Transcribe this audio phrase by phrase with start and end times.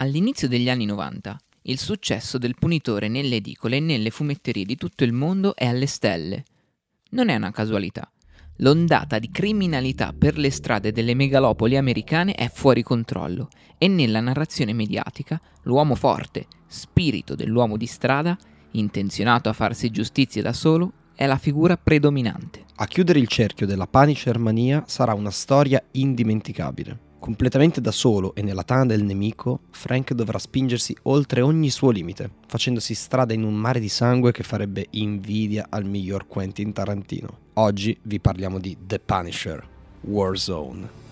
[0.00, 5.02] All'inizio degli anni 90, il successo del punitore nelle edicole e nelle fumetterie di tutto
[5.02, 6.44] il mondo è alle stelle.
[7.10, 8.08] Non è una casualità.
[8.58, 14.72] L'ondata di criminalità per le strade delle megalopoli americane è fuori controllo e nella narrazione
[14.72, 18.38] mediatica l'uomo forte, spirito dell'uomo di strada,
[18.72, 22.66] intenzionato a farsi giustizia da solo, è la figura predominante.
[22.76, 27.06] A chiudere il cerchio della Punisher mania sarà una storia indimenticabile.
[27.18, 32.30] Completamente da solo e nella tana del nemico, Frank dovrà spingersi oltre ogni suo limite,
[32.46, 37.38] facendosi strada in un mare di sangue che farebbe invidia al miglior Quentin Tarantino.
[37.54, 39.66] Oggi vi parliamo di The Punisher,
[40.02, 41.06] Warzone.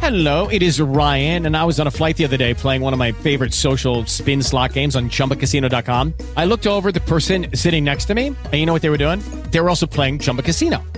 [0.00, 2.92] Hello, it is Ryan, and I was on a flight the other day playing one
[2.92, 6.14] of my favorite social spin slot games on chumbacasino.com.
[6.36, 8.96] I looked over the person sitting next to me, and you know what they were
[8.96, 9.20] doing?
[9.50, 10.84] They were also playing Chumba Casino.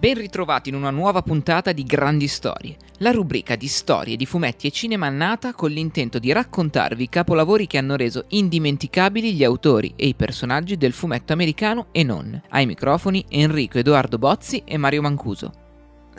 [0.00, 4.66] Ben ritrovati in una nuova puntata di Grandi Storie, la rubrica di storie di fumetti
[4.66, 10.06] e cinema nata con l'intento di raccontarvi capolavori che hanno reso indimenticabili gli autori e
[10.06, 12.40] i personaggi del fumetto americano e non.
[12.48, 15.52] Ai microfoni Enrico Edoardo Bozzi e Mario Mancuso.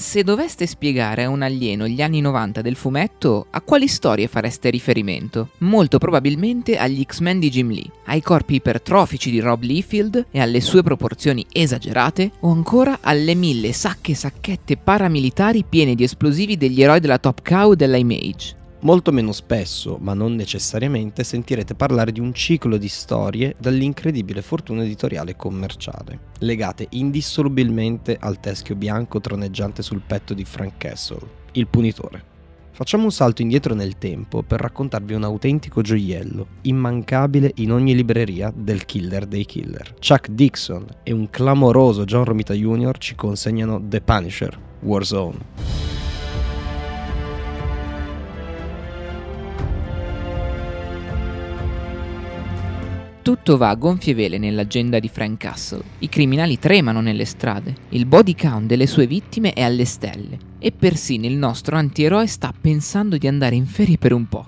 [0.02, 4.72] Se doveste spiegare a un alieno gli anni 90 del fumetto, a quali storie fareste
[4.72, 5.50] riferimento?
[5.60, 10.60] Molto probabilmente agli X-Men di Jim Lee, ai corpi ipertrofici di Rob Liefeld e alle
[10.60, 16.82] sue proporzioni esagerate, o ancora alle mille sacche e sacchette paramilitari piene di esplosivi degli
[16.82, 18.61] eroi della Top Cow della Image.
[18.84, 24.84] Molto meno spesso, ma non necessariamente, sentirete parlare di un ciclo di storie dall'incredibile fortuna
[24.84, 31.20] editoriale e commerciale, legate indissolubilmente al teschio bianco troneggiante sul petto di Frank Castle,
[31.52, 32.30] il punitore.
[32.72, 38.52] Facciamo un salto indietro nel tempo per raccontarvi un autentico gioiello, immancabile in ogni libreria
[38.56, 39.94] del killer dei killer.
[40.00, 42.98] Chuck Dixon e un clamoroso John Romita Jr.
[42.98, 45.91] ci consegnano The Punisher, Warzone.
[53.24, 55.84] Tutto va a gonfie vele nell'agenda di Frank Castle.
[56.00, 60.72] I criminali tremano nelle strade, il body count delle sue vittime è alle stelle e
[60.72, 64.48] persino il nostro antieroe sta pensando di andare in ferie per un po'.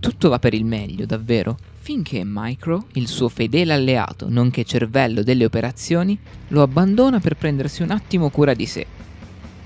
[0.00, 5.44] Tutto va per il meglio, davvero, finché Micro, il suo fedele alleato, nonché cervello delle
[5.44, 8.84] operazioni, lo abbandona per prendersi un attimo cura di sé.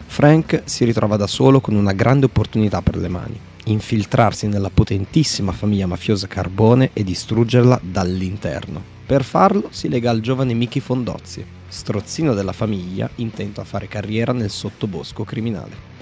[0.04, 5.53] Frank si ritrova da solo con una grande opportunità per le mani infiltrarsi nella potentissima
[5.53, 8.82] famiglia mafiosa Carbone e distruggerla dall'interno.
[9.06, 14.32] Per farlo si lega al giovane Mickey Fondozzi, strozzino della famiglia intento a fare carriera
[14.32, 15.94] nel sottobosco criminale.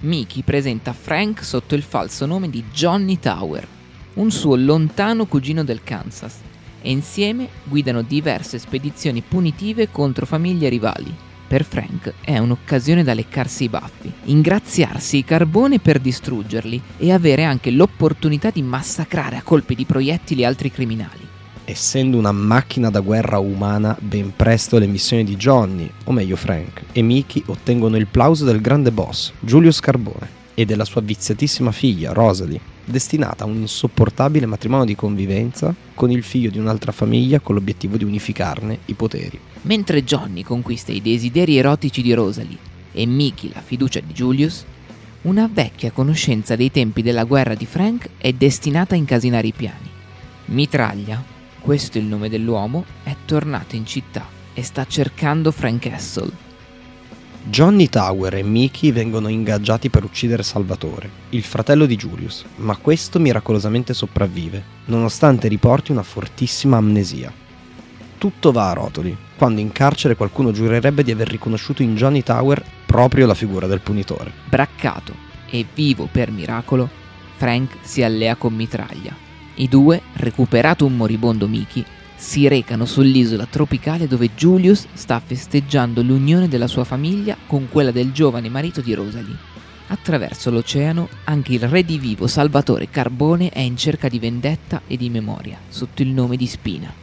[0.00, 3.66] Mickey presenta Frank sotto il falso nome di Johnny Tower,
[4.14, 6.38] un suo lontano cugino del Kansas,
[6.82, 11.14] e insieme guidano diverse spedizioni punitive contro famiglie rivali,
[11.52, 17.44] per Frank è un'occasione da leccarsi i baffi, ingraziarsi i carbone per distruggerli e avere
[17.44, 21.28] anche l'opportunità di massacrare a colpi di proiettili altri criminali.
[21.64, 26.84] Essendo una macchina da guerra umana, ben presto le missioni di Johnny, o meglio Frank,
[26.90, 32.12] e Mickey ottengono il plauso del grande boss, Julius Carbone, e della sua viziatissima figlia,
[32.12, 37.54] Rosalie, destinata a un insopportabile matrimonio di convivenza con il figlio di un'altra famiglia con
[37.54, 39.38] l'obiettivo di unificarne i poteri.
[39.62, 42.58] Mentre Johnny conquista i desideri erotici di Rosalie
[42.92, 44.64] e Mickey la fiducia di Julius,
[45.22, 49.88] una vecchia conoscenza dei tempi della guerra di Frank è destinata a incasinare i piani.
[50.46, 51.22] Mitraglia,
[51.60, 56.51] questo è il nome dell'uomo, è tornato in città e sta cercando Frank Castle.
[57.44, 63.18] Johnny Tower e Mickey vengono ingaggiati per uccidere Salvatore, il fratello di Julius, ma questo
[63.18, 67.32] miracolosamente sopravvive, nonostante riporti una fortissima amnesia
[68.22, 72.64] tutto va a rotoli, quando in carcere qualcuno giurerebbe di aver riconosciuto in Johnny Tower
[72.86, 74.30] proprio la figura del punitore.
[74.48, 75.12] Braccato
[75.50, 76.88] e vivo per miracolo,
[77.36, 79.12] Frank si allea con Mitraglia.
[79.54, 81.84] I due, recuperato un moribondo Mickey,
[82.22, 88.12] si recano sull'isola tropicale dove Julius sta festeggiando l'unione della sua famiglia con quella del
[88.12, 89.36] giovane marito di Rosalie.
[89.88, 95.58] Attraverso l'oceano, anche il redivivo Salvatore Carbone è in cerca di vendetta e di memoria,
[95.68, 96.94] sotto il nome di Spina.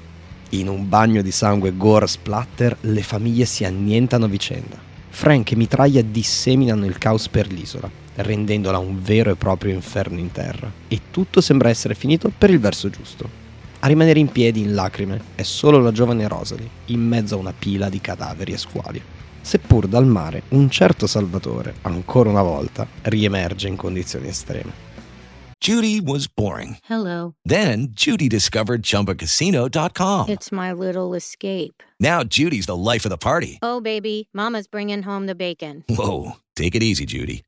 [0.51, 4.79] In un bagno di sangue gore splatter, le famiglie si annientano a vicenda.
[5.09, 10.31] Frank e Mitraglia disseminano il caos per l'isola, rendendola un vero e proprio inferno in
[10.31, 10.71] terra.
[10.87, 13.48] E tutto sembra essere finito per il verso giusto.
[13.81, 17.53] A rimanere in piedi in lacrime è solo la giovane Rosalie, in mezzo a una
[17.57, 19.01] pila di cadaveri e squali.
[19.39, 24.87] Seppur dal mare, un certo Salvatore, ancora una volta, riemerge in condizioni estreme.
[25.61, 26.77] Judy was boring.
[26.87, 27.35] Hello.
[27.45, 30.29] Then Judy discovered ChumbaCasino.com.
[30.29, 31.81] It's my little escape.
[31.99, 33.59] Now Judy's the life of the party.
[33.61, 35.83] Oh, baby, Mama's bringing home the bacon.
[35.87, 37.43] Whoa, take it easy, Judy.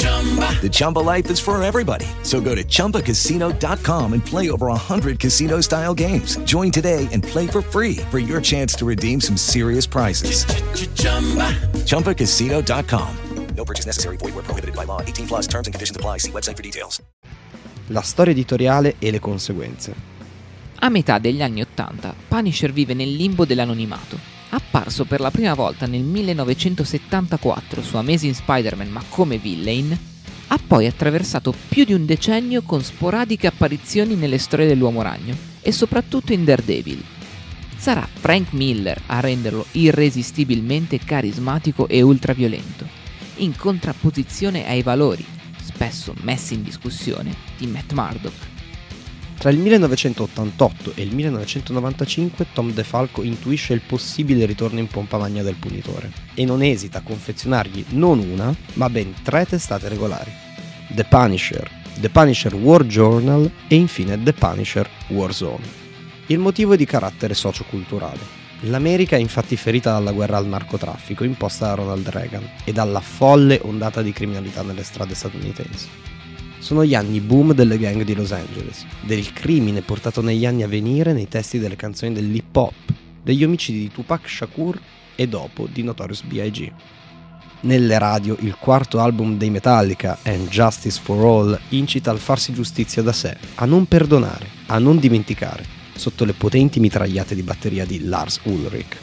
[0.00, 2.06] The Chumba life is for everybody.
[2.22, 6.36] So go to ChumbaCasino.com and play over 100 casino style games.
[6.44, 10.44] Join today and play for free for your chance to redeem some serious prizes.
[11.86, 13.16] ChumbaCasino.com.
[13.56, 14.16] No purchase necessary.
[14.16, 15.02] Void where prohibited by law.
[15.02, 16.18] 18 plus terms and conditions apply.
[16.18, 17.02] See website for details.
[17.88, 19.94] La storia editoriale e le conseguenze.
[20.82, 24.39] A metà degli anni Ottanta, Punisher vive nel limbo dell'anonimato.
[24.50, 29.96] Apparso per la prima volta nel 1974 su Amazing Spider-Man ma come villain,
[30.48, 35.70] ha poi attraversato più di un decennio con sporadiche apparizioni nelle storie dell'Uomo Ragno e
[35.70, 37.02] soprattutto in Daredevil.
[37.76, 42.86] Sarà Frank Miller a renderlo irresistibilmente carismatico e ultraviolento,
[43.36, 45.24] in contrapposizione ai valori,
[45.62, 48.49] spesso messi in discussione, di Matt Murdock.
[49.40, 55.42] Tra il 1988 e il 1995 Tom DeFalco intuisce il possibile ritorno in pompa magna
[55.42, 60.30] del punitore e non esita a confezionargli non una, ma ben tre testate regolari.
[60.94, 61.70] The Punisher,
[62.00, 65.64] The Punisher War Journal e infine The Punisher Warzone.
[66.26, 68.38] Il motivo è di carattere socioculturale.
[68.64, 73.58] L'America è infatti ferita dalla guerra al narcotraffico imposta da Ronald Reagan e dalla folle
[73.62, 76.10] ondata di criminalità nelle strade statunitensi
[76.60, 80.68] sono gli anni boom delle gang di Los Angeles, del crimine portato negli anni a
[80.68, 82.74] venire nei testi delle canzoni dell'hip hop,
[83.22, 84.78] degli omicidi di Tupac Shakur
[85.16, 86.72] e dopo di Notorious B.I.G.
[87.62, 93.02] Nelle radio il quarto album dei Metallica, And Justice for All, incita al farsi giustizia
[93.02, 95.64] da sé, a non perdonare, a non dimenticare,
[95.94, 98.96] sotto le potenti mitragliate di batteria di Lars Ulrich.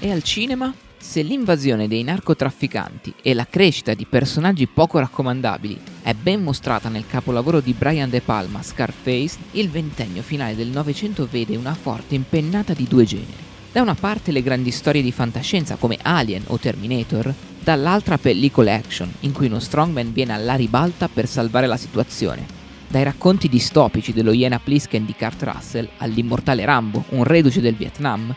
[0.00, 0.74] E al cinema?
[1.10, 7.04] Se l'invasione dei narcotrafficanti e la crescita di personaggi poco raccomandabili è ben mostrata nel
[7.08, 12.74] capolavoro di Brian De Palma, Scarface, il ventennio finale del Novecento vede una forte impennata
[12.74, 13.42] di due generi.
[13.72, 19.12] Da una parte le grandi storie di fantascienza come Alien o Terminator, dall'altra pellicole action
[19.22, 22.46] in cui uno strongman viene alla ribalta per salvare la situazione.
[22.86, 28.32] Dai racconti distopici dello Iena Plisken di Kurt Russell all'immortale Rambo, un reduce del Vietnam,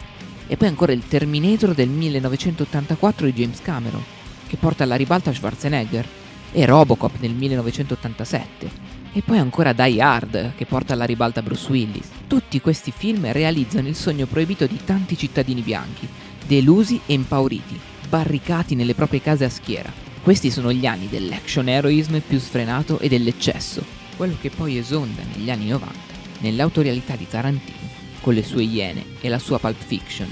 [0.48, 4.04] e poi ancora il Terminator del 1984 di James Cameron,
[4.48, 6.08] che porta alla ribalta Schwarzenegger,
[6.52, 12.10] e Robocop nel 1987, e poi ancora Die Hard, che porta alla ribalta Bruce Willis.
[12.28, 16.08] Tutti questi film realizzano il sogno proibito di tanti cittadini bianchi,
[16.46, 19.92] delusi e impauriti, barricati nelle proprie case a schiera.
[20.22, 23.84] Questi sono gli anni dell'action heroism più sfrenato e dell'eccesso,
[24.16, 29.28] quello che poi esonda negli anni 90 nell'autorialità di Tarantino con le sue iene e
[29.28, 30.30] la sua Pulp Fiction.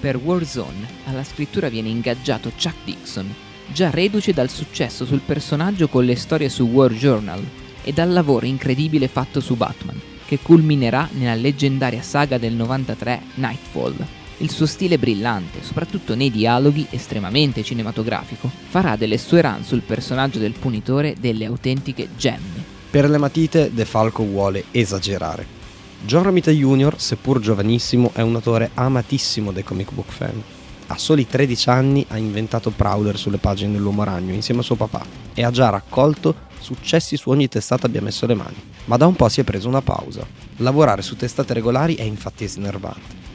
[0.00, 3.32] Per Warzone alla scrittura viene ingaggiato Chuck Dixon,
[3.70, 7.44] già reduce dal successo sul personaggio con le storie su War Journal
[7.84, 13.96] e dal lavoro incredibile fatto su Batman, che culminerà nella leggendaria saga del 93 Nightfall.
[14.38, 20.38] Il suo stile brillante, soprattutto nei dialoghi, estremamente cinematografico, farà delle sue run sul personaggio
[20.38, 22.64] del punitore delle autentiche gemme.
[22.88, 25.57] Per le matite De Falco vuole esagerare.
[26.00, 30.42] John Romita Jr., seppur giovanissimo, è un autore amatissimo dai comic book fan.
[30.86, 35.04] A soli 13 anni ha inventato Prowler sulle pagine dell'Uomo Ragno insieme a suo papà
[35.34, 38.56] e ha già raccolto successi su ogni testata abbia messo le mani.
[38.86, 40.26] Ma da un po' si è preso una pausa.
[40.58, 43.26] Lavorare su testate regolari è infatti snervante.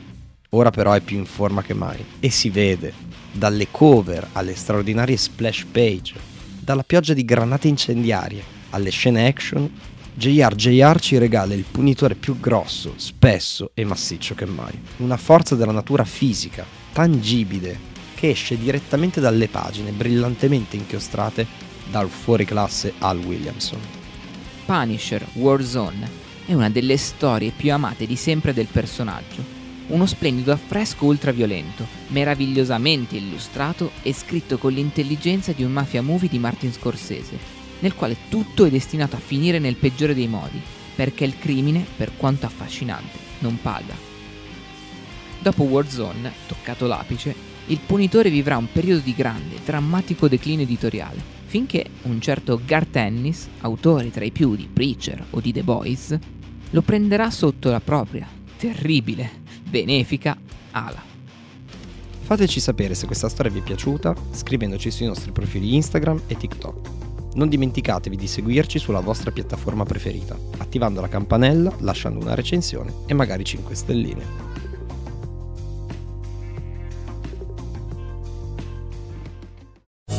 [0.51, 2.93] Ora però è più in forma che mai e si vede,
[3.32, 6.13] dalle cover alle straordinarie splash page,
[6.60, 9.70] dalla pioggia di granate incendiarie alle scene action
[10.15, 14.79] JR JR ci regala il punitore più grosso, spesso e massiccio che mai.
[14.98, 21.48] Una forza della natura fisica, tangibile, che esce direttamente dalle pagine brillantemente inchiostrate
[21.89, 23.79] dal fuoriclasse Al Williamson.
[24.65, 26.08] Punisher Warzone
[26.46, 29.62] è una delle storie più amate di sempre del personaggio.
[29.88, 36.38] Uno splendido affresco ultraviolento, meravigliosamente illustrato e scritto con l'intelligenza di un mafia movie di
[36.38, 40.60] Martin Scorsese, nel quale tutto è destinato a finire nel peggiore dei modi,
[40.96, 43.94] perché il crimine, per quanto affascinante, non paga.
[45.40, 47.36] Dopo Warzone, toccato l'apice,
[47.68, 53.50] il punitore vivrà un periodo di grande, drammatico declino editoriale, finché un certo Garth Ennis,
[53.60, 56.18] autore tra i più di Preacher o di The Boys,
[56.70, 58.25] lo prenderà sotto la propria,
[58.56, 59.30] terribile,
[59.70, 60.38] benefica
[60.72, 61.12] ala.
[62.22, 67.12] Fateci sapere se questa storia vi è piaciuta scrivendoci sui nostri profili Instagram e TikTok.
[67.36, 73.13] Non dimenticatevi di seguirci sulla vostra piattaforma preferita, attivando la campanella, lasciando una recensione e
[73.13, 74.52] magari 5 stelline.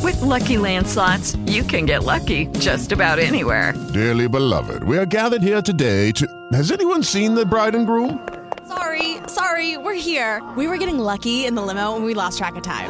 [0.03, 3.73] With Lucky Land slots, you can get lucky just about anywhere.
[3.93, 6.25] Dearly beloved, we are gathered here today to.
[6.53, 8.19] Has anyone seen the bride and groom?
[8.67, 10.43] Sorry, sorry, we're here.
[10.55, 12.89] We were getting lucky in the limo and we lost track of time.